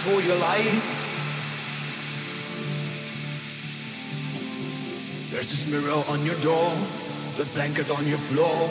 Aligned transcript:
for 0.00 0.20
your 0.22 0.36
life. 0.36 0.80
There's 5.30 5.50
this 5.50 5.68
mirror 5.70 6.02
on 6.08 6.24
your 6.24 6.36
door, 6.40 6.72
the 7.36 7.44
blanket 7.52 7.90
on 7.90 8.06
your 8.06 8.18
floor. 8.18 8.69